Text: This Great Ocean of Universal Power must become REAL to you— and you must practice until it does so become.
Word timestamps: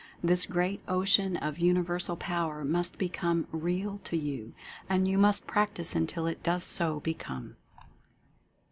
This 0.23 0.47
Great 0.47 0.81
Ocean 0.87 1.37
of 1.37 1.59
Universal 1.59 2.15
Power 2.15 2.65
must 2.65 2.97
become 2.97 3.45
REAL 3.51 3.99
to 4.05 4.17
you— 4.17 4.53
and 4.89 5.07
you 5.07 5.19
must 5.19 5.45
practice 5.45 5.95
until 5.95 6.25
it 6.25 6.41
does 6.41 6.63
so 6.63 7.01
become. 7.01 7.55